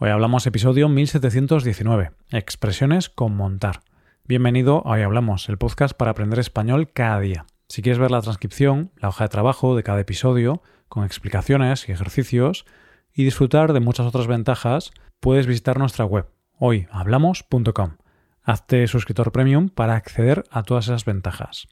Hoy 0.00 0.10
hablamos 0.10 0.46
episodio 0.46 0.88
1719, 0.88 2.12
expresiones 2.30 3.08
con 3.08 3.34
montar. 3.34 3.80
Bienvenido 4.22 4.86
a 4.86 4.92
Hoy 4.92 5.02
Hablamos, 5.02 5.48
el 5.48 5.58
podcast 5.58 5.92
para 5.92 6.12
aprender 6.12 6.38
español 6.38 6.92
cada 6.92 7.18
día. 7.18 7.46
Si 7.66 7.82
quieres 7.82 7.98
ver 7.98 8.12
la 8.12 8.22
transcripción, 8.22 8.92
la 8.98 9.08
hoja 9.08 9.24
de 9.24 9.28
trabajo 9.30 9.74
de 9.74 9.82
cada 9.82 9.98
episodio, 9.98 10.62
con 10.88 11.04
explicaciones 11.04 11.88
y 11.88 11.92
ejercicios, 11.92 12.64
y 13.12 13.24
disfrutar 13.24 13.72
de 13.72 13.80
muchas 13.80 14.06
otras 14.06 14.28
ventajas, 14.28 14.92
puedes 15.18 15.48
visitar 15.48 15.80
nuestra 15.80 16.04
web, 16.04 16.28
hoyhablamos.com. 16.60 17.96
Hazte 18.44 18.86
suscriptor 18.86 19.32
premium 19.32 19.68
para 19.68 19.96
acceder 19.96 20.44
a 20.52 20.62
todas 20.62 20.84
esas 20.84 21.06
ventajas. 21.06 21.66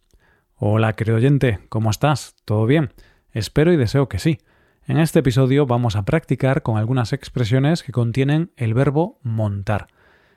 Hola, 0.56 0.94
querido 0.94 1.18
oyente, 1.18 1.60
¿cómo 1.68 1.90
estás? 1.90 2.34
¿Todo 2.44 2.66
bien? 2.66 2.92
Espero 3.30 3.72
y 3.72 3.76
deseo 3.76 4.08
que 4.08 4.18
sí. 4.18 4.40
En 4.88 4.98
este 4.98 5.18
episodio 5.18 5.66
vamos 5.66 5.96
a 5.96 6.04
practicar 6.04 6.62
con 6.62 6.76
algunas 6.76 7.12
expresiones 7.12 7.82
que 7.82 7.90
contienen 7.90 8.52
el 8.54 8.72
verbo 8.72 9.18
montar. 9.24 9.88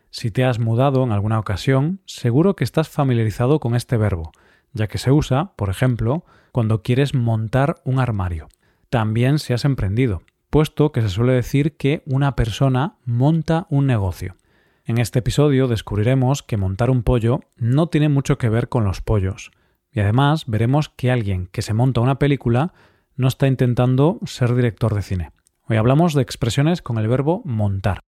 Si 0.09 0.31
te 0.31 0.43
has 0.43 0.57
mudado 0.57 1.03
en 1.03 1.11
alguna 1.11 1.37
ocasión, 1.37 2.01
seguro 2.05 2.55
que 2.55 2.63
estás 2.63 2.89
familiarizado 2.89 3.59
con 3.59 3.75
este 3.75 3.95
verbo, 3.95 4.31
ya 4.73 4.87
que 4.87 4.97
se 4.97 5.11
usa, 5.11 5.53
por 5.55 5.69
ejemplo, 5.69 6.25
cuando 6.51 6.81
quieres 6.81 7.13
montar 7.13 7.75
un 7.83 7.99
armario. 7.99 8.47
También 8.89 9.37
si 9.37 9.53
has 9.53 9.65
emprendido, 9.65 10.23
puesto 10.49 10.91
que 10.91 11.03
se 11.03 11.09
suele 11.09 11.33
decir 11.33 11.77
que 11.77 12.01
una 12.07 12.35
persona 12.35 12.95
monta 13.05 13.67
un 13.69 13.85
negocio. 13.85 14.35
En 14.83 14.97
este 14.97 15.19
episodio 15.19 15.67
descubriremos 15.67 16.41
que 16.41 16.57
montar 16.57 16.89
un 16.89 17.03
pollo 17.03 17.41
no 17.55 17.85
tiene 17.89 18.09
mucho 18.09 18.39
que 18.39 18.49
ver 18.49 18.67
con 18.67 18.83
los 18.83 18.99
pollos. 18.99 19.51
Y 19.91 19.99
además 19.99 20.45
veremos 20.47 20.89
que 20.89 21.11
alguien 21.11 21.49
que 21.51 21.61
se 21.61 21.75
monta 21.75 22.01
una 22.01 22.17
película 22.17 22.73
no 23.19 23.27
está 23.27 23.47
intentando 23.47 24.17
ser 24.25 24.55
director 24.55 24.95
de 24.95 25.01
cine. 25.01 25.31
Hoy 25.67 25.75
hablamos 25.75 26.13
de 26.13 26.21
expresiones 26.21 26.81
con 26.81 26.97
el 26.97 27.09
verbo 27.09 27.41
montar. 27.43 27.99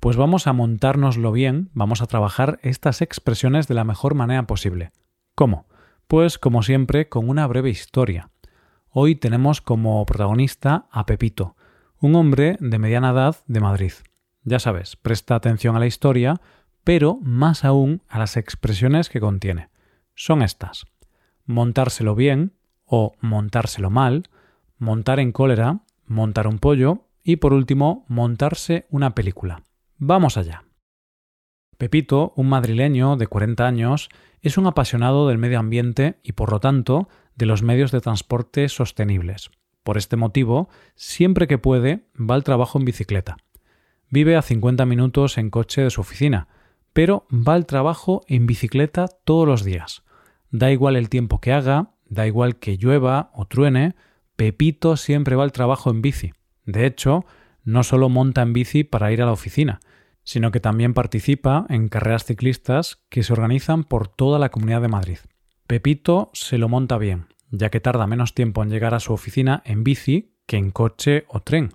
Pues 0.00 0.18
vamos 0.18 0.46
a 0.46 0.52
montárnoslo 0.52 1.32
bien, 1.32 1.70
vamos 1.72 2.02
a 2.02 2.06
trabajar 2.06 2.60
estas 2.62 3.00
expresiones 3.00 3.66
de 3.66 3.72
la 3.72 3.84
mejor 3.84 4.14
manera 4.14 4.46
posible. 4.46 4.92
¿Cómo? 5.34 5.66
Pues 6.08 6.38
como 6.38 6.62
siempre 6.62 7.08
con 7.08 7.30
una 7.30 7.46
breve 7.46 7.70
historia. 7.70 8.30
Hoy 8.90 9.14
tenemos 9.14 9.62
como 9.62 10.04
protagonista 10.04 10.86
a 10.90 11.06
Pepito, 11.06 11.56
un 12.00 12.16
hombre 12.16 12.58
de 12.60 12.78
mediana 12.78 13.12
edad 13.12 13.36
de 13.46 13.60
Madrid. 13.60 13.92
Ya 14.42 14.58
sabes, 14.58 14.96
presta 14.96 15.34
atención 15.34 15.74
a 15.74 15.80
la 15.80 15.86
historia, 15.86 16.38
pero 16.84 17.18
más 17.22 17.64
aún 17.64 18.02
a 18.08 18.18
las 18.18 18.36
expresiones 18.36 19.08
que 19.08 19.20
contiene. 19.20 19.70
Son 20.14 20.42
estas. 20.42 20.84
Montárselo 21.46 22.14
bien, 22.14 22.57
o 22.88 23.14
montárselo 23.20 23.90
mal, 23.90 24.24
montar 24.78 25.20
en 25.20 25.32
cólera, 25.32 25.80
montar 26.06 26.46
un 26.46 26.58
pollo 26.58 27.04
y 27.22 27.36
por 27.36 27.52
último 27.52 28.04
montarse 28.08 28.86
una 28.90 29.14
película. 29.14 29.62
Vamos 29.98 30.36
allá. 30.36 30.64
Pepito, 31.76 32.32
un 32.34 32.48
madrileño 32.48 33.16
de 33.16 33.28
40 33.28 33.66
años, 33.66 34.08
es 34.40 34.58
un 34.58 34.66
apasionado 34.66 35.28
del 35.28 35.38
medio 35.38 35.58
ambiente 35.58 36.18
y 36.22 36.32
por 36.32 36.50
lo 36.50 36.60
tanto 36.60 37.08
de 37.36 37.46
los 37.46 37.62
medios 37.62 37.92
de 37.92 38.00
transporte 38.00 38.68
sostenibles. 38.68 39.50
Por 39.84 39.96
este 39.96 40.16
motivo, 40.16 40.68
siempre 40.96 41.46
que 41.46 41.58
puede, 41.58 42.06
va 42.18 42.34
al 42.34 42.44
trabajo 42.44 42.78
en 42.78 42.84
bicicleta. 42.84 43.36
Vive 44.10 44.36
a 44.36 44.42
50 44.42 44.86
minutos 44.86 45.38
en 45.38 45.50
coche 45.50 45.82
de 45.82 45.90
su 45.90 46.00
oficina, 46.00 46.48
pero 46.92 47.26
va 47.30 47.54
al 47.54 47.66
trabajo 47.66 48.22
en 48.26 48.46
bicicleta 48.46 49.06
todos 49.24 49.46
los 49.46 49.64
días. 49.64 50.02
Da 50.50 50.70
igual 50.72 50.96
el 50.96 51.08
tiempo 51.08 51.40
que 51.40 51.52
haga, 51.52 51.90
Da 52.08 52.26
igual 52.26 52.56
que 52.58 52.76
llueva 52.76 53.30
o 53.34 53.46
truene, 53.46 53.94
Pepito 54.36 54.96
siempre 54.96 55.36
va 55.36 55.44
al 55.44 55.52
trabajo 55.52 55.90
en 55.90 56.02
bici. 56.02 56.32
De 56.64 56.86
hecho, 56.86 57.26
no 57.64 57.82
solo 57.82 58.08
monta 58.08 58.42
en 58.42 58.52
bici 58.52 58.84
para 58.84 59.12
ir 59.12 59.22
a 59.22 59.26
la 59.26 59.32
oficina, 59.32 59.80
sino 60.24 60.50
que 60.50 60.60
también 60.60 60.94
participa 60.94 61.66
en 61.68 61.88
carreras 61.88 62.24
ciclistas 62.24 63.02
que 63.08 63.22
se 63.22 63.32
organizan 63.32 63.84
por 63.84 64.08
toda 64.08 64.38
la 64.38 64.50
Comunidad 64.50 64.82
de 64.82 64.88
Madrid. 64.88 65.18
Pepito 65.66 66.30
se 66.34 66.58
lo 66.58 66.68
monta 66.68 66.98
bien, 66.98 67.26
ya 67.50 67.70
que 67.70 67.80
tarda 67.80 68.06
menos 68.06 68.34
tiempo 68.34 68.62
en 68.62 68.70
llegar 68.70 68.94
a 68.94 69.00
su 69.00 69.12
oficina 69.12 69.62
en 69.64 69.84
bici 69.84 70.34
que 70.46 70.56
en 70.56 70.70
coche 70.70 71.24
o 71.28 71.40
tren. 71.40 71.70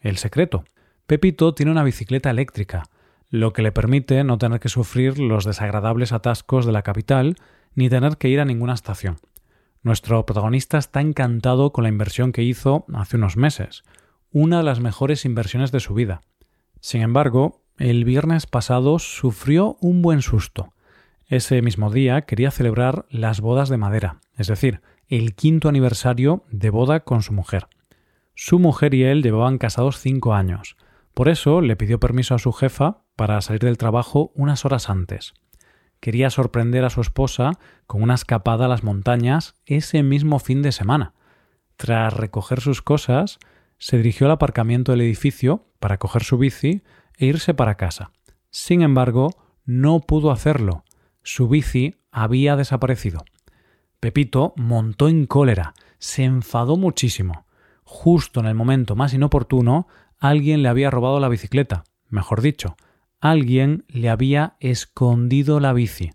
El 0.00 0.16
secreto. 0.16 0.64
Pepito 1.06 1.54
tiene 1.54 1.72
una 1.72 1.82
bicicleta 1.82 2.30
eléctrica, 2.30 2.84
lo 3.30 3.52
que 3.52 3.62
le 3.62 3.72
permite 3.72 4.24
no 4.24 4.38
tener 4.38 4.60
que 4.60 4.68
sufrir 4.68 5.18
los 5.18 5.44
desagradables 5.44 6.12
atascos 6.12 6.66
de 6.66 6.72
la 6.72 6.82
capital 6.82 7.36
ni 7.74 7.88
tener 7.88 8.16
que 8.16 8.28
ir 8.28 8.40
a 8.40 8.44
ninguna 8.44 8.74
estación. 8.74 9.16
Nuestro 9.82 10.26
protagonista 10.26 10.76
está 10.76 11.00
encantado 11.00 11.72
con 11.72 11.84
la 11.84 11.88
inversión 11.88 12.32
que 12.32 12.42
hizo 12.42 12.84
hace 12.92 13.16
unos 13.16 13.36
meses, 13.36 13.84
una 14.32 14.58
de 14.58 14.64
las 14.64 14.80
mejores 14.80 15.24
inversiones 15.24 15.70
de 15.70 15.80
su 15.80 15.94
vida. 15.94 16.20
Sin 16.80 17.00
embargo, 17.00 17.62
el 17.78 18.04
viernes 18.04 18.46
pasado 18.46 18.98
sufrió 18.98 19.76
un 19.80 20.02
buen 20.02 20.20
susto. 20.20 20.72
Ese 21.26 21.62
mismo 21.62 21.90
día 21.90 22.22
quería 22.22 22.50
celebrar 22.50 23.06
las 23.08 23.40
bodas 23.40 23.68
de 23.68 23.76
madera, 23.76 24.20
es 24.36 24.48
decir, 24.48 24.80
el 25.08 25.34
quinto 25.34 25.68
aniversario 25.68 26.44
de 26.50 26.70
boda 26.70 27.00
con 27.00 27.22
su 27.22 27.32
mujer. 27.32 27.68
Su 28.34 28.58
mujer 28.58 28.94
y 28.94 29.04
él 29.04 29.22
llevaban 29.22 29.58
casados 29.58 29.98
cinco 30.00 30.34
años. 30.34 30.76
Por 31.14 31.28
eso 31.28 31.60
le 31.60 31.76
pidió 31.76 32.00
permiso 32.00 32.34
a 32.34 32.38
su 32.38 32.52
jefa 32.52 33.04
para 33.14 33.40
salir 33.40 33.60
del 33.60 33.78
trabajo 33.78 34.32
unas 34.34 34.64
horas 34.64 34.90
antes 34.90 35.34
quería 36.00 36.30
sorprender 36.30 36.84
a 36.84 36.90
su 36.90 37.00
esposa 37.00 37.52
con 37.86 38.02
una 38.02 38.14
escapada 38.14 38.66
a 38.66 38.68
las 38.68 38.84
montañas 38.84 39.54
ese 39.66 40.02
mismo 40.02 40.38
fin 40.38 40.62
de 40.62 40.72
semana. 40.72 41.14
Tras 41.76 42.12
recoger 42.12 42.60
sus 42.60 42.82
cosas, 42.82 43.38
se 43.78 43.96
dirigió 43.96 44.26
al 44.26 44.32
aparcamiento 44.32 44.92
del 44.92 45.02
edificio 45.02 45.66
para 45.78 45.98
coger 45.98 46.24
su 46.24 46.38
bici 46.38 46.82
e 47.16 47.26
irse 47.26 47.54
para 47.54 47.76
casa. 47.76 48.10
Sin 48.50 48.82
embargo, 48.82 49.30
no 49.64 50.00
pudo 50.00 50.30
hacerlo. 50.30 50.84
Su 51.22 51.48
bici 51.48 51.96
había 52.10 52.56
desaparecido. 52.56 53.24
Pepito 54.00 54.54
montó 54.56 55.08
en 55.08 55.26
cólera, 55.26 55.74
se 55.98 56.24
enfadó 56.24 56.76
muchísimo. 56.76 57.46
Justo 57.84 58.40
en 58.40 58.46
el 58.46 58.54
momento 58.54 58.96
más 58.96 59.14
inoportuno, 59.14 59.88
alguien 60.18 60.62
le 60.62 60.68
había 60.68 60.90
robado 60.90 61.20
la 61.20 61.28
bicicleta, 61.28 61.84
mejor 62.08 62.40
dicho, 62.40 62.76
alguien 63.20 63.84
le 63.88 64.08
había 64.08 64.56
escondido 64.60 65.60
la 65.60 65.72
bici. 65.72 66.10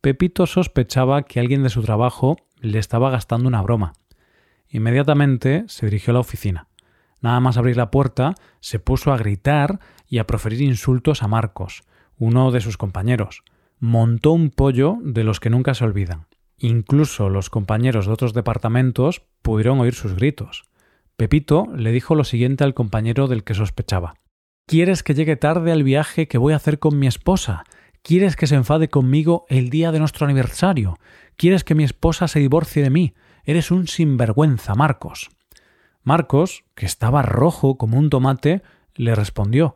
Pepito 0.00 0.46
sospechaba 0.46 1.22
que 1.22 1.40
alguien 1.40 1.62
de 1.62 1.70
su 1.70 1.82
trabajo 1.82 2.36
le 2.60 2.78
estaba 2.78 3.10
gastando 3.10 3.48
una 3.48 3.62
broma. 3.62 3.92
Inmediatamente 4.68 5.64
se 5.66 5.86
dirigió 5.86 6.12
a 6.12 6.14
la 6.14 6.20
oficina. 6.20 6.68
Nada 7.20 7.40
más 7.40 7.56
abrir 7.56 7.76
la 7.76 7.90
puerta, 7.90 8.34
se 8.60 8.78
puso 8.78 9.12
a 9.12 9.16
gritar 9.16 9.80
y 10.06 10.18
a 10.18 10.26
proferir 10.26 10.62
insultos 10.62 11.22
a 11.22 11.28
Marcos, 11.28 11.82
uno 12.16 12.52
de 12.52 12.60
sus 12.60 12.76
compañeros. 12.76 13.42
Montó 13.80 14.32
un 14.32 14.50
pollo 14.50 14.98
de 15.02 15.24
los 15.24 15.40
que 15.40 15.50
nunca 15.50 15.74
se 15.74 15.84
olvidan. 15.84 16.26
Incluso 16.58 17.28
los 17.28 17.50
compañeros 17.50 18.06
de 18.06 18.12
otros 18.12 18.34
departamentos 18.34 19.22
pudieron 19.42 19.80
oír 19.80 19.94
sus 19.94 20.14
gritos. 20.14 20.64
Pepito 21.16 21.66
le 21.74 21.90
dijo 21.90 22.14
lo 22.14 22.24
siguiente 22.24 22.62
al 22.62 22.74
compañero 22.74 23.26
del 23.26 23.42
que 23.42 23.54
sospechaba. 23.54 24.14
¿Quieres 24.68 25.02
que 25.02 25.14
llegue 25.14 25.36
tarde 25.36 25.72
al 25.72 25.82
viaje 25.82 26.28
que 26.28 26.36
voy 26.36 26.52
a 26.52 26.56
hacer 26.56 26.78
con 26.78 26.98
mi 26.98 27.06
esposa? 27.06 27.64
¿Quieres 28.02 28.36
que 28.36 28.46
se 28.46 28.54
enfade 28.54 28.90
conmigo 28.90 29.46
el 29.48 29.70
día 29.70 29.92
de 29.92 29.98
nuestro 29.98 30.26
aniversario? 30.26 30.98
¿Quieres 31.38 31.64
que 31.64 31.74
mi 31.74 31.84
esposa 31.84 32.28
se 32.28 32.38
divorcie 32.38 32.82
de 32.82 32.90
mí? 32.90 33.14
Eres 33.44 33.70
un 33.70 33.88
sinvergüenza, 33.88 34.74
Marcos. 34.74 35.30
Marcos, 36.02 36.64
que 36.74 36.84
estaba 36.84 37.22
rojo 37.22 37.78
como 37.78 37.96
un 37.96 38.10
tomate, 38.10 38.60
le 38.94 39.14
respondió 39.14 39.74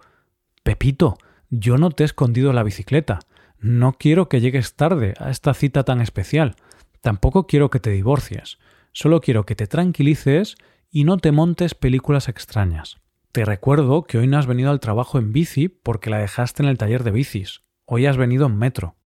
Pepito, 0.63 1.17
yo 1.49 1.79
no 1.79 1.89
te 1.89 2.03
he 2.03 2.07
escondido 2.07 2.53
la 2.53 2.63
bicicleta. 2.63 3.21
No 3.61 3.95
quiero 3.95 4.29
que 4.29 4.43
llegues 4.43 4.75
tarde 4.75 5.15
a 5.19 5.31
esta 5.31 5.55
cita 5.55 5.85
tan 5.85 6.03
especial. 6.03 6.55
Tampoco 7.01 7.47
quiero 7.47 7.71
que 7.71 7.81
te 7.81 7.89
divorcies. 7.89 8.59
Solo 8.93 9.23
quiero 9.23 9.47
que 9.47 9.57
te 9.57 9.67
tranquilices 9.67 10.57
y 10.91 11.05
no 11.05 11.17
te 11.17 11.33
montes 11.33 11.75
películas 11.75 12.29
extrañas. 12.29 12.99
Te 13.33 13.47
recuerdo 13.47 14.03
que 14.03 14.19
hoy 14.19 14.27
no 14.27 14.37
has 14.37 14.47
venido 14.47 14.71
al 14.71 14.79
trabajo 14.79 15.19
en 15.19 15.33
bici 15.33 15.69
porque 15.69 16.11
la 16.11 16.19
dejaste 16.19 16.63
en 16.63 16.69
el 16.69 16.77
taller 16.77 17.03
de 17.03 17.13
bicis. 17.13 17.63
Hoy 17.87 18.05
has 18.05 18.19
venido 18.19 18.45
en 18.45 18.59
metro. 18.59 18.97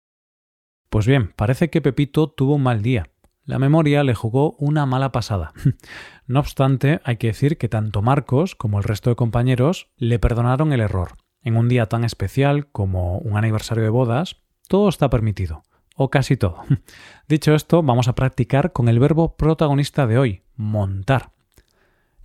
Pues 0.90 1.06
bien, 1.06 1.32
parece 1.36 1.70
que 1.70 1.80
Pepito 1.80 2.28
tuvo 2.28 2.56
un 2.56 2.64
mal 2.64 2.82
día. 2.82 3.08
La 3.44 3.60
memoria 3.60 4.02
le 4.02 4.16
jugó 4.16 4.56
una 4.58 4.84
mala 4.84 5.12
pasada. 5.12 5.52
no 6.26 6.40
obstante, 6.40 7.00
hay 7.04 7.18
que 7.18 7.28
decir 7.28 7.56
que 7.56 7.68
tanto 7.68 8.02
Marcos 8.02 8.56
como 8.56 8.78
el 8.78 8.84
resto 8.84 9.10
de 9.10 9.16
compañeros 9.16 9.92
le 9.96 10.18
perdonaron 10.18 10.72
el 10.72 10.80
error. 10.80 11.12
En 11.40 11.56
un 11.56 11.68
día 11.68 11.86
tan 11.86 12.02
especial 12.02 12.66
como 12.72 13.18
un 13.18 13.36
aniversario 13.36 13.84
de 13.84 13.90
bodas, 13.90 14.42
todo 14.66 14.88
está 14.88 15.08
permitido. 15.08 15.62
O 15.94 16.10
casi 16.10 16.36
todo. 16.36 16.64
Dicho 17.28 17.54
esto, 17.54 17.80
vamos 17.80 18.08
a 18.08 18.16
practicar 18.16 18.72
con 18.72 18.88
el 18.88 18.98
verbo 18.98 19.36
protagonista 19.36 20.08
de 20.08 20.18
hoy, 20.18 20.42
montar. 20.56 21.35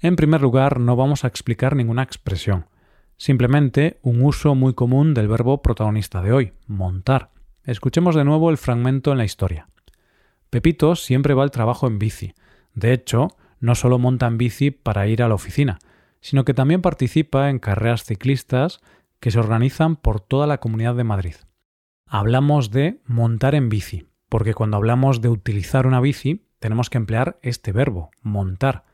En 0.04 0.16
primer 0.16 0.42
lugar, 0.42 0.80
no 0.80 0.96
vamos 0.96 1.24
a 1.24 1.28
explicar 1.28 1.76
ninguna 1.76 2.02
expresión, 2.02 2.66
simplemente 3.18 4.00
un 4.02 4.24
uso 4.24 4.56
muy 4.56 4.74
común 4.74 5.14
del 5.14 5.28
verbo 5.28 5.62
protagonista 5.62 6.24
de 6.24 6.34
hoy, 6.34 6.54
montar. 6.66 7.30
Escuchemos 7.66 8.16
de 8.16 8.26
nuevo 8.26 8.50
el 8.50 8.58
fragmento 8.58 9.12
en 9.12 9.20
la 9.20 9.26
historia. 9.26 9.68
Pepito 10.50 10.96
siempre 10.96 11.36
va 11.36 11.44
al 11.44 11.52
trabajo 11.52 11.86
en 11.86 12.00
bici. 12.00 12.34
De 12.74 12.94
hecho, 12.94 13.28
no 13.60 13.76
solo 13.76 14.00
monta 14.00 14.26
en 14.26 14.40
bici 14.40 14.72
para 14.72 15.06
ir 15.06 15.22
a 15.22 15.28
la 15.28 15.36
oficina, 15.36 15.78
sino 16.20 16.46
que 16.46 16.56
también 16.56 16.82
participa 16.82 17.52
en 17.52 17.60
carreras 17.60 18.04
ciclistas 18.04 18.82
que 19.20 19.30
se 19.30 19.38
organizan 19.38 19.98
por 19.98 20.20
toda 20.20 20.48
la 20.48 20.58
Comunidad 20.58 20.96
de 20.96 21.04
Madrid. 21.04 21.36
Hablamos 22.08 22.72
de 22.72 23.02
montar 23.06 23.54
en 23.54 23.70
bici, 23.70 24.08
porque 24.30 24.56
cuando 24.56 24.78
hablamos 24.78 25.22
de 25.22 25.30
utilizar 25.30 25.86
una 25.86 26.02
bici 26.02 26.48
tenemos 26.58 26.90
que 26.90 26.98
emplear 26.98 27.38
este 27.44 27.72
verbo, 27.72 28.10
montar. 28.24 28.91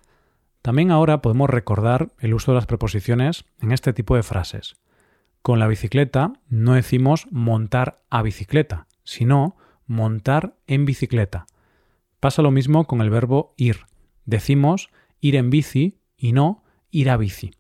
También 0.68 0.92
ahora 0.92 1.22
podemos 1.22 1.50
recordar 1.50 2.10
el 2.20 2.34
uso 2.34 2.52
de 2.52 2.58
las 2.58 2.66
preposiciones 2.66 3.46
en 3.62 3.72
este 3.72 3.94
tipo 3.94 4.18
de 4.18 4.24
frases. 4.24 4.76
Con 5.42 5.60
la 5.60 5.68
bicicleta 5.68 6.34
no 6.50 6.74
decimos 6.74 7.26
montar 7.32 8.02
a 8.10 8.22
bicicleta, 8.22 8.86
sino 9.06 9.56
montar 9.86 10.58
en 10.68 10.84
bicicleta. 10.84 11.46
Pasa 12.20 12.42
lo 12.42 12.52
mismo 12.52 12.86
con 12.86 13.00
el 13.00 13.10
verbo 13.10 13.54
ir. 13.56 13.86
Decimos 14.26 14.90
ir 15.22 15.38
en 15.38 15.52
bici 15.52 16.02
y 16.18 16.34
no 16.34 16.66
ir 16.92 17.12
a 17.12 17.16
bici. 17.16 17.52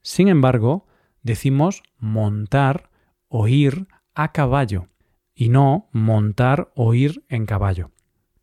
Sin 0.00 0.28
embargo, 0.28 0.86
decimos 1.22 1.82
montar 1.98 2.88
o 3.28 3.46
ir 3.46 3.88
a 4.14 4.32
caballo 4.32 4.88
y 5.34 5.50
no 5.50 5.90
montar 5.92 6.72
o 6.74 6.94
ir 6.94 7.26
en 7.28 7.44
caballo. 7.44 7.90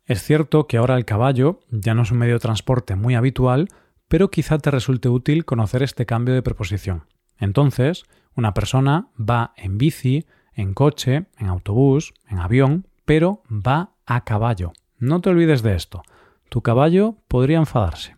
Es 0.04 0.22
cierto 0.22 0.68
que 0.68 0.76
ahora 0.76 0.96
el 0.96 1.06
caballo 1.06 1.58
ya 1.72 1.94
no 1.94 2.02
es 2.02 2.12
un 2.12 2.18
medio 2.18 2.34
de 2.34 2.40
transporte 2.40 2.94
muy 2.94 3.16
habitual, 3.16 3.68
pero 4.12 4.30
quizá 4.30 4.58
te 4.58 4.70
resulte 4.70 5.08
útil 5.08 5.46
conocer 5.46 5.82
este 5.82 6.04
cambio 6.04 6.34
de 6.34 6.42
preposición. 6.42 7.06
Entonces, 7.38 8.04
una 8.34 8.52
persona 8.52 9.08
va 9.18 9.54
en 9.56 9.78
bici, 9.78 10.26
en 10.52 10.74
coche, 10.74 11.28
en 11.38 11.46
autobús, 11.46 12.12
en 12.28 12.38
avión, 12.38 12.86
pero 13.06 13.42
va 13.48 13.94
a 14.04 14.22
caballo. 14.24 14.74
No 14.98 15.22
te 15.22 15.30
olvides 15.30 15.62
de 15.62 15.74
esto. 15.76 16.02
Tu 16.50 16.60
caballo 16.60 17.16
podría 17.26 17.56
enfadarse. 17.56 18.14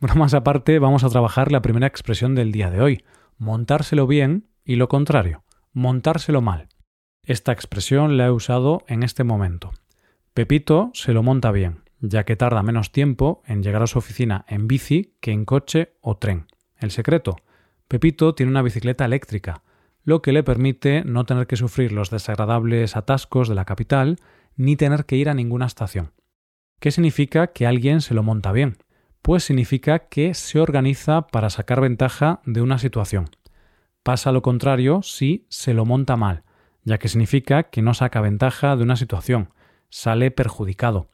más 0.14 0.32
aparte, 0.32 0.78
vamos 0.78 1.02
a 1.02 1.08
trabajar 1.08 1.50
la 1.50 1.60
primera 1.60 1.88
expresión 1.88 2.36
del 2.36 2.52
día 2.52 2.70
de 2.70 2.80
hoy, 2.80 3.04
montárselo 3.36 4.06
bien 4.06 4.46
y 4.64 4.76
lo 4.76 4.88
contrario, 4.88 5.42
montárselo 5.72 6.40
mal. 6.40 6.68
Esta 7.24 7.50
expresión 7.50 8.16
la 8.16 8.26
he 8.26 8.30
usado 8.30 8.84
en 8.86 9.02
este 9.02 9.24
momento. 9.24 9.72
Pepito 10.34 10.92
se 10.94 11.12
lo 11.12 11.24
monta 11.24 11.50
bien, 11.50 11.82
ya 12.00 12.24
que 12.24 12.36
tarda 12.36 12.62
menos 12.62 12.92
tiempo 12.92 13.42
en 13.46 13.62
llegar 13.62 13.82
a 13.82 13.86
su 13.86 13.98
oficina 13.98 14.44
en 14.48 14.68
bici 14.68 15.14
que 15.20 15.32
en 15.32 15.44
coche 15.44 15.94
o 16.00 16.16
tren. 16.16 16.46
El 16.78 16.90
secreto. 16.90 17.36
Pepito 17.88 18.34
tiene 18.34 18.50
una 18.50 18.62
bicicleta 18.62 19.04
eléctrica, 19.04 19.62
lo 20.04 20.22
que 20.22 20.32
le 20.32 20.42
permite 20.42 21.02
no 21.04 21.24
tener 21.24 21.46
que 21.46 21.56
sufrir 21.56 21.92
los 21.92 22.10
desagradables 22.10 22.96
atascos 22.96 23.48
de 23.48 23.54
la 23.54 23.64
capital 23.64 24.16
ni 24.56 24.76
tener 24.76 25.04
que 25.04 25.16
ir 25.16 25.28
a 25.28 25.34
ninguna 25.34 25.66
estación. 25.66 26.12
¿Qué 26.78 26.90
significa 26.90 27.48
que 27.48 27.66
alguien 27.66 28.00
se 28.00 28.14
lo 28.14 28.22
monta 28.22 28.52
bien? 28.52 28.78
Pues 29.22 29.44
significa 29.44 30.08
que 30.08 30.32
se 30.34 30.60
organiza 30.60 31.26
para 31.26 31.50
sacar 31.50 31.80
ventaja 31.80 32.40
de 32.46 32.62
una 32.62 32.78
situación. 32.78 33.28
Pasa 34.02 34.32
lo 34.32 34.40
contrario 34.40 35.02
si 35.02 35.46
se 35.50 35.74
lo 35.74 35.84
monta 35.84 36.16
mal, 36.16 36.44
ya 36.84 36.98
que 36.98 37.08
significa 37.08 37.64
que 37.64 37.82
no 37.82 37.92
saca 37.92 38.22
ventaja 38.22 38.76
de 38.76 38.82
una 38.82 38.96
situación, 38.96 39.52
sale 39.90 40.30
perjudicado. 40.30 41.10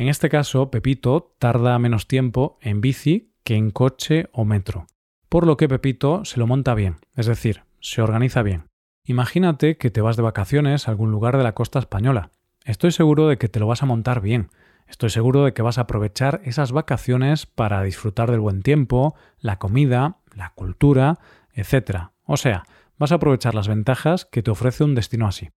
En 0.00 0.08
este 0.08 0.30
caso, 0.30 0.70
Pepito 0.70 1.34
tarda 1.38 1.78
menos 1.78 2.06
tiempo 2.06 2.56
en 2.62 2.80
bici 2.80 3.34
que 3.44 3.56
en 3.56 3.70
coche 3.70 4.30
o 4.32 4.46
metro, 4.46 4.86
por 5.28 5.46
lo 5.46 5.58
que 5.58 5.68
Pepito 5.68 6.24
se 6.24 6.40
lo 6.40 6.46
monta 6.46 6.72
bien, 6.72 6.96
es 7.16 7.26
decir, 7.26 7.64
se 7.80 8.00
organiza 8.00 8.42
bien. 8.42 8.64
Imagínate 9.04 9.76
que 9.76 9.90
te 9.90 10.00
vas 10.00 10.16
de 10.16 10.22
vacaciones 10.22 10.88
a 10.88 10.90
algún 10.90 11.10
lugar 11.10 11.36
de 11.36 11.42
la 11.42 11.52
costa 11.52 11.78
española. 11.80 12.30
Estoy 12.64 12.92
seguro 12.92 13.28
de 13.28 13.36
que 13.36 13.50
te 13.50 13.60
lo 13.60 13.66
vas 13.66 13.82
a 13.82 13.86
montar 13.86 14.22
bien. 14.22 14.48
Estoy 14.88 15.10
seguro 15.10 15.44
de 15.44 15.52
que 15.52 15.60
vas 15.60 15.76
a 15.76 15.82
aprovechar 15.82 16.40
esas 16.44 16.72
vacaciones 16.72 17.44
para 17.44 17.82
disfrutar 17.82 18.30
del 18.30 18.40
buen 18.40 18.62
tiempo, 18.62 19.14
la 19.38 19.58
comida, 19.58 20.16
la 20.34 20.54
cultura, 20.54 21.18
etc. 21.52 22.04
O 22.24 22.38
sea, 22.38 22.62
vas 22.96 23.12
a 23.12 23.16
aprovechar 23.16 23.54
las 23.54 23.68
ventajas 23.68 24.24
que 24.24 24.42
te 24.42 24.50
ofrece 24.50 24.82
un 24.82 24.94
destino 24.94 25.26
así. 25.26 25.50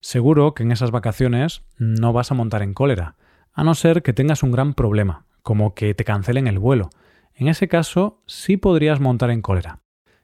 Seguro 0.00 0.54
que 0.54 0.62
en 0.62 0.72
esas 0.72 0.92
vacaciones 0.92 1.62
no 1.76 2.14
vas 2.14 2.30
a 2.30 2.34
montar 2.34 2.62
en 2.62 2.72
cólera, 2.72 3.16
a 3.56 3.64
no 3.64 3.74
ser 3.74 4.02
que 4.02 4.12
tengas 4.12 4.42
un 4.42 4.52
gran 4.52 4.74
problema, 4.74 5.24
como 5.42 5.74
que 5.74 5.94
te 5.94 6.04
cancelen 6.04 6.46
el 6.46 6.58
vuelo. 6.58 6.90
En 7.34 7.48
ese 7.48 7.68
caso 7.68 8.22
sí 8.26 8.58
podrías 8.58 9.00
montar 9.00 9.30
en 9.30 9.40
cólera. 9.40 9.80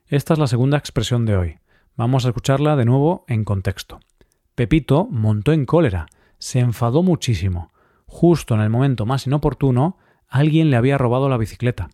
Esta 0.06 0.34
es 0.34 0.38
la 0.38 0.46
segunda 0.46 0.76
expresión 0.76 1.24
de 1.24 1.36
hoy. 1.38 1.58
Vamos 1.96 2.26
a 2.26 2.28
escucharla 2.28 2.76
de 2.76 2.84
nuevo 2.84 3.24
en 3.28 3.44
contexto. 3.44 4.00
Pepito 4.54 5.08
montó 5.10 5.54
en 5.54 5.64
cólera, 5.64 6.06
se 6.38 6.60
enfadó 6.60 7.02
muchísimo. 7.02 7.72
Justo 8.04 8.54
en 8.54 8.60
el 8.60 8.68
momento 8.68 9.06
más 9.06 9.26
inoportuno, 9.26 9.96
alguien 10.28 10.70
le 10.70 10.76
había 10.76 10.98
robado 10.98 11.30
la 11.30 11.38
bicicleta. 11.38 11.88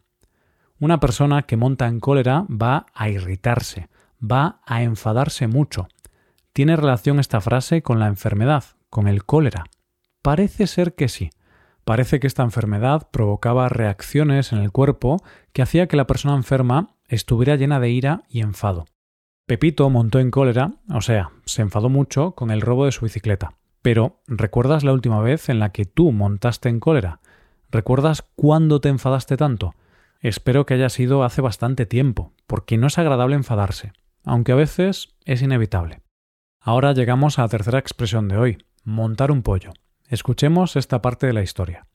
Una 0.81 0.99
persona 0.99 1.43
que 1.43 1.57
monta 1.57 1.87
en 1.87 2.01
cólera 2.01 2.47
va 2.51 2.87
a 2.95 3.11
irritarse, 3.11 3.89
va 4.21 4.61
a 4.67 4.83
enfadarse 4.83 5.47
mucho. 5.47 5.87
¿Tiene 6.53 6.75
relación 6.75 7.21
esta 7.21 7.41
frase 7.41 7.81
con 7.83 8.01
la 8.01 8.09
enfermedad, 8.09 8.65
con 8.91 9.07
el 9.07 9.25
cólera? 9.25 9.67
Parece 10.23 10.67
ser 10.67 10.95
que 10.95 11.09
sí. 11.09 11.31
Parece 11.85 12.21
que 12.21 12.27
esta 12.27 12.43
enfermedad 12.43 13.09
provocaba 13.11 13.69
reacciones 13.69 14.53
en 14.53 14.59
el 14.59 14.73
cuerpo 14.73 15.23
que 15.53 15.63
hacía 15.63 15.87
que 15.89 15.97
la 15.97 16.07
persona 16.07 16.35
enferma 16.35 16.97
estuviera 17.07 17.57
llena 17.57 17.81
de 17.81 17.91
ira 17.91 18.23
y 18.29 18.41
enfado. 18.41 18.87
Pepito 19.47 19.89
montó 19.89 20.21
en 20.21 20.31
cólera, 20.31 20.75
o 20.93 21.01
sea, 21.01 21.31
se 21.47 21.63
enfadó 21.63 21.89
mucho 21.89 22.33
con 22.33 22.51
el 22.51 22.61
robo 22.61 22.85
de 22.85 22.93
su 22.93 23.07
bicicleta. 23.07 23.55
Pero, 23.81 24.21
¿recuerdas 24.27 24.85
la 24.85 24.93
última 24.93 25.23
vez 25.23 25.49
en 25.49 25.59
la 25.59 25.73
que 25.73 25.87
tú 25.87 26.13
montaste 26.13 26.69
en 26.69 26.81
cólera? 26.81 27.21
¿Recuerdas 27.71 28.23
cuándo 28.35 28.83
te 28.83 28.91
enfadaste 28.91 29.39
tanto? 29.39 29.75
Espero 30.21 30.67
que 30.67 30.75
haya 30.75 30.91
sido 30.91 31.25
hace 31.25 31.41
bastante 31.41 31.87
tiempo, 31.87 32.35
porque 32.47 32.77
no 32.77 32.89
es 32.89 32.99
agradable 32.99 33.37
enfadarse, 33.37 33.93
aunque 34.25 34.53
a 34.53 34.57
veces 34.57 35.17
es 35.25 35.41
inevitable. 35.41 36.03
Ahora 36.61 36.93
llegamos 36.93 37.39
a 37.39 37.43
la 37.43 37.49
tercera 37.49 37.79
expresión 37.79 38.29
de 38.29 38.37
hoy, 38.37 38.59
montar 38.85 39.31
un 39.31 39.43
pollo. 39.43 39.73
Escuchemos 40.09 40.77
esta 40.77 41.03
parte 41.03 41.27
de 41.27 41.35
la 41.35 41.43
historia. 41.43 41.87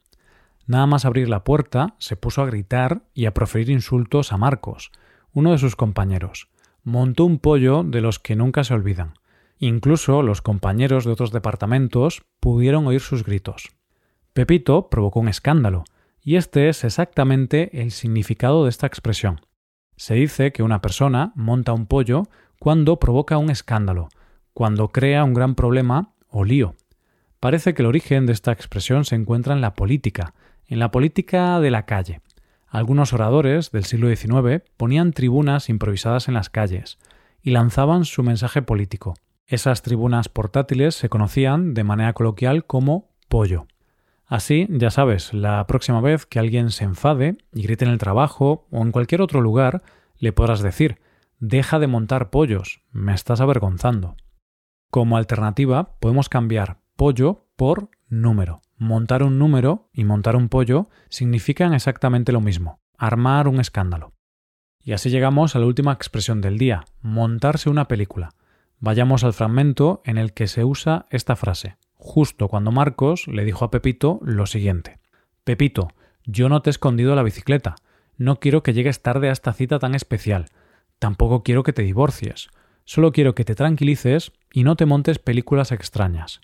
Nada 0.68 0.86
más 0.86 1.04
abrir 1.04 1.30
la 1.30 1.44
puerta, 1.44 1.96
se 1.98 2.16
puso 2.16 2.44
a 2.44 2.46
gritar 2.46 3.02
y 3.16 3.26
a 3.26 3.34
proferir 3.34 3.72
insultos 3.72 4.32
a 4.32 4.38
Marcos, 4.38 4.92
uno 5.34 5.52
de 5.52 5.58
sus 5.58 5.76
compañeros. 5.76 6.48
Montó 6.84 7.26
un 7.26 7.40
pollo 7.40 7.84
de 7.84 8.02
los 8.02 8.20
que 8.20 8.36
nunca 8.36 8.64
se 8.64 8.76
olvidan. 8.76 9.16
Incluso 9.58 10.22
los 10.22 10.44
compañeros 10.44 11.06
de 11.06 11.12
otros 11.12 11.32
departamentos 11.32 12.22
pudieron 12.40 12.86
oír 12.86 13.02
sus 13.02 13.24
gritos. 13.24 13.70
Pepito 14.34 14.90
provocó 14.90 15.20
un 15.20 15.28
escándalo, 15.28 15.84
y 16.22 16.36
este 16.36 16.70
es 16.70 16.84
exactamente 16.84 17.82
el 17.82 17.90
significado 17.90 18.64
de 18.64 18.70
esta 18.70 18.86
expresión. 18.86 19.42
Se 19.96 20.14
dice 20.14 20.52
que 20.52 20.62
una 20.62 20.82
persona 20.82 21.34
monta 21.36 21.74
un 21.74 21.88
pollo 21.88 22.24
cuando 22.60 23.00
provoca 23.00 23.40
un 23.40 23.50
escándalo, 23.50 24.10
cuando 24.54 24.90
crea 24.90 25.24
un 25.24 25.34
gran 25.34 25.56
problema 25.56 26.14
o 26.30 26.44
lío. 26.44 26.76
Parece 27.44 27.74
que 27.74 27.82
el 27.82 27.88
origen 27.88 28.26
de 28.26 28.32
esta 28.32 28.54
expresión 28.54 29.04
se 29.04 29.16
encuentra 29.16 29.54
en 29.54 29.60
la 29.60 29.74
política, 29.74 30.34
en 30.66 30.80
la 30.80 30.92
política 30.92 31.60
de 31.60 31.72
la 31.72 31.86
calle. 31.86 32.22
Algunos 32.70 33.12
oradores 33.12 33.70
del 33.72 33.84
siglo 33.84 34.08
XIX 34.08 34.64
ponían 34.78 35.12
tribunas 35.12 35.68
improvisadas 35.68 36.30
en 36.30 36.36
las 36.36 36.50
calles 36.50 37.00
y 37.42 37.50
lanzaban 37.50 38.06
su 38.06 38.24
mensaje 38.24 38.62
político. 38.62 39.16
Esas 39.46 39.82
tribunas 39.82 40.30
portátiles 40.30 40.96
se 40.96 41.10
conocían 41.10 41.74
de 41.74 41.84
manera 41.84 42.14
coloquial 42.14 42.66
como 42.66 43.10
pollo. 43.28 43.68
Así, 44.26 44.66
ya 44.70 44.90
sabes, 44.90 45.34
la 45.34 45.68
próxima 45.68 46.00
vez 46.00 46.26
que 46.26 46.40
alguien 46.40 46.72
se 46.72 46.86
enfade 46.86 47.36
y 47.54 47.64
grite 47.64 47.84
en 47.84 47.92
el 47.92 47.98
trabajo 47.98 48.68
o 48.72 48.82
en 48.84 48.94
cualquier 48.94 49.22
otro 49.22 49.42
lugar, 49.42 49.84
le 50.18 50.32
podrás 50.32 50.62
decir 50.62 51.02
Deja 51.40 51.78
de 51.80 51.88
montar 51.88 52.30
pollos, 52.30 52.80
me 52.94 53.14
estás 53.14 53.42
avergonzando. 53.42 54.16
Como 54.90 55.18
alternativa, 55.18 56.00
podemos 56.00 56.30
cambiar 56.30 56.83
pollo 56.96 57.48
por 57.56 57.90
número. 58.10 58.62
Montar 58.78 59.24
un 59.24 59.40
número 59.40 59.90
y 59.94 60.04
montar 60.04 60.36
un 60.36 60.50
pollo 60.50 60.90
significan 61.10 61.74
exactamente 61.74 62.32
lo 62.32 62.42
mismo, 62.42 62.80
armar 62.98 63.48
un 63.48 63.60
escándalo. 63.60 64.14
Y 64.84 64.92
así 64.92 65.10
llegamos 65.10 65.56
a 65.56 65.60
la 65.60 65.66
última 65.66 65.94
expresión 65.94 66.42
del 66.42 66.58
día, 66.58 66.84
montarse 67.02 67.70
una 67.70 67.88
película. 67.88 68.32
Vayamos 68.80 69.24
al 69.24 69.34
fragmento 69.34 70.02
en 70.04 70.18
el 70.18 70.34
que 70.34 70.48
se 70.48 70.66
usa 70.66 71.06
esta 71.10 71.38
frase, 71.38 71.78
justo 71.94 72.50
cuando 72.50 72.72
Marcos 72.72 73.28
le 73.28 73.46
dijo 73.46 73.64
a 73.64 73.72
Pepito 73.72 74.20
lo 74.24 74.46
siguiente. 74.46 75.00
Pepito, 75.46 75.88
yo 76.26 76.50
no 76.50 76.62
te 76.62 76.70
he 76.70 76.72
escondido 76.72 77.16
la 77.16 77.24
bicicleta. 77.24 77.76
No 78.18 78.40
quiero 78.40 78.62
que 78.62 78.74
llegues 78.74 79.02
tarde 79.02 79.30
a 79.30 79.32
esta 79.32 79.54
cita 79.54 79.80
tan 79.80 79.96
especial. 79.96 80.48
Tampoco 81.00 81.44
quiero 81.44 81.64
que 81.64 81.74
te 81.74 81.82
divorcies. 81.82 82.50
Solo 82.86 83.14
quiero 83.14 83.36
que 83.36 83.46
te 83.46 83.56
tranquilices 83.56 84.34
y 84.52 84.64
no 84.64 84.76
te 84.76 84.86
montes 84.86 85.20
películas 85.20 85.72
extrañas. 85.72 86.42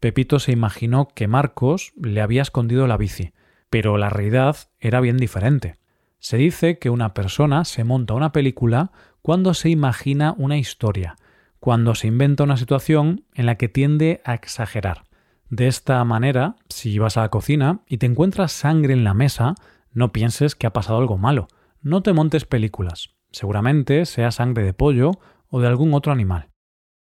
Pepito 0.00 0.38
se 0.38 0.52
imaginó 0.52 1.08
que 1.08 1.26
Marcos 1.26 1.92
le 2.00 2.20
había 2.20 2.42
escondido 2.42 2.86
la 2.86 2.96
bici, 2.96 3.32
pero 3.70 3.98
la 3.98 4.10
realidad 4.10 4.56
era 4.78 5.00
bien 5.00 5.16
diferente. 5.16 5.76
Se 6.20 6.36
dice 6.36 6.78
que 6.78 6.90
una 6.90 7.14
persona 7.14 7.64
se 7.64 7.84
monta 7.84 8.14
una 8.14 8.32
película 8.32 8.92
cuando 9.22 9.54
se 9.54 9.70
imagina 9.70 10.34
una 10.36 10.56
historia, 10.56 11.16
cuando 11.60 11.94
se 11.94 12.06
inventa 12.06 12.44
una 12.44 12.56
situación 12.56 13.24
en 13.34 13.46
la 13.46 13.56
que 13.56 13.68
tiende 13.68 14.20
a 14.24 14.34
exagerar. 14.34 15.04
De 15.50 15.66
esta 15.66 16.02
manera, 16.04 16.56
si 16.68 16.98
vas 16.98 17.16
a 17.16 17.22
la 17.22 17.30
cocina 17.30 17.80
y 17.88 17.98
te 17.98 18.06
encuentras 18.06 18.52
sangre 18.52 18.92
en 18.92 19.04
la 19.04 19.14
mesa, 19.14 19.54
no 19.92 20.12
pienses 20.12 20.54
que 20.54 20.66
ha 20.66 20.72
pasado 20.72 20.98
algo 20.98 21.18
malo, 21.18 21.48
no 21.80 22.02
te 22.02 22.12
montes 22.12 22.44
películas. 22.44 23.10
Seguramente 23.30 24.06
sea 24.06 24.30
sangre 24.30 24.64
de 24.64 24.74
pollo 24.74 25.12
o 25.48 25.60
de 25.60 25.68
algún 25.68 25.94
otro 25.94 26.12
animal. 26.12 26.48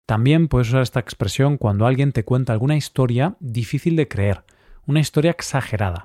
También 0.07 0.47
puedes 0.47 0.69
usar 0.69 0.83
esta 0.83 1.01
expresión 1.01 1.59
cuando 1.59 1.85
alguien 1.85 2.13
te 2.13 2.25
cuenta 2.25 2.53
alguna 2.53 2.77
historia 2.77 3.37
difícil 3.41 3.97
de 3.97 4.07
creer, 4.07 4.45
una 4.87 5.01
historia 5.01 5.33
exagerada. 5.33 6.05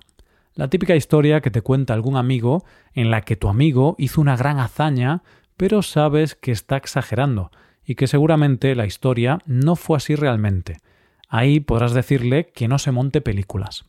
La 0.56 0.70
típica 0.70 0.96
historia 0.96 1.42
que 1.42 1.52
te 1.52 1.62
cuenta 1.62 1.94
algún 1.94 2.18
amigo 2.18 2.66
en 2.94 3.12
la 3.12 3.22
que 3.22 3.36
tu 3.36 3.48
amigo 3.48 3.96
hizo 4.00 4.20
una 4.20 4.36
gran 4.36 4.60
hazaña, 4.60 5.22
pero 5.56 5.84
sabes 5.84 6.36
que 6.36 6.52
está 6.52 6.78
exagerando 6.78 7.52
y 7.86 7.96
que 7.96 8.08
seguramente 8.08 8.74
la 8.76 8.88
historia 8.88 9.40
no 9.46 9.76
fue 9.76 9.98
así 9.98 10.16
realmente. 10.16 10.78
Ahí 11.30 11.60
podrás 11.60 11.94
decirle 11.94 12.52
que 12.54 12.68
no 12.68 12.80
se 12.80 12.92
monte 12.92 13.22
películas. 13.22 13.86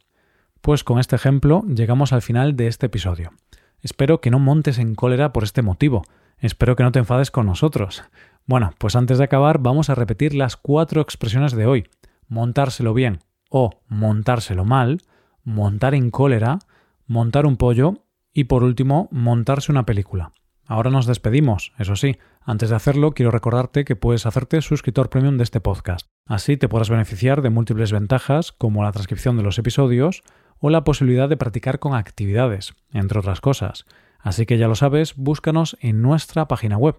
Pues 0.61 0.85
con 0.85 1.01
este 1.01 1.17
ejemplo 1.17 1.65
llegamos 1.67 2.13
al 2.13 2.23
final 2.23 2.55
de 2.55 2.69
este 2.69 2.87
episodio. 2.87 3.33
Espero 3.81 4.21
que 4.21 4.31
no 4.31 4.39
montes 4.39 4.79
en 4.79 4.95
cólera 4.95 5.33
por 5.33 5.43
este 5.43 5.63
motivo. 5.63 6.05
Espero 6.39 6.77
que 6.77 6.85
no 6.85 6.93
te 6.93 7.01
enfades 7.01 7.31
con 7.31 7.47
nosotros. 7.47 8.05
Bueno, 8.53 8.75
pues 8.77 8.97
antes 8.97 9.17
de 9.17 9.25
acabar 9.25 9.61
vamos 9.61 9.89
a 9.89 9.95
repetir 9.95 10.35
las 10.35 10.59
cuatro 10.59 11.01
expresiones 11.01 11.53
de 11.53 11.65
hoy. 11.65 11.89
Montárselo 12.29 12.93
bien 12.93 13.21
o 13.49 13.71
montárselo 13.89 14.67
mal, 14.67 15.01
montar 15.43 15.95
en 15.95 16.11
cólera, 16.11 16.59
montar 17.07 17.47
un 17.47 17.57
pollo 17.57 18.05
y 18.31 18.45
por 18.45 18.63
último 18.63 19.09
montarse 19.11 19.73
una 19.73 19.87
película. 19.87 20.33
Ahora 20.67 20.91
nos 20.91 21.07
despedimos, 21.07 21.73
eso 21.79 21.97
sí. 21.97 22.19
Antes 22.43 22.69
de 22.69 22.77
hacerlo, 22.77 23.13
quiero 23.13 23.31
recordarte 23.31 23.87
que 23.87 23.97
puedes 23.97 24.27
hacerte 24.27 24.61
suscriptor 24.61 25.09
premium 25.09 25.39
de 25.39 25.45
este 25.45 25.63
podcast. 25.63 26.09
Así 26.27 26.59
te 26.59 26.69
podrás 26.69 26.91
beneficiar 26.91 27.41
de 27.41 27.49
múltiples 27.49 27.91
ventajas 27.91 28.53
como 28.53 28.85
la 28.85 28.93
transcripción 28.93 29.39
de 29.39 29.45
los 29.45 29.59
episodios, 29.59 30.23
o 30.59 30.69
la 30.69 30.85
posibilidad 30.85 31.31
de 31.31 31.39
practicar 31.39 31.79
con 31.79 31.95
actividades, 31.95 32.75
entre 32.93 33.19
otras 33.19 33.41
cosas. 33.41 33.87
Así 34.19 34.45
que 34.45 34.59
ya 34.59 34.69
lo 34.69 34.75
sabes, 34.75 35.17
búscanos 35.17 35.79
en 35.81 36.03
nuestra 36.03 36.49
página 36.49 36.77
web 36.77 36.99